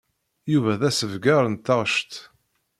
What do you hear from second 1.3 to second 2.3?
n taɣect.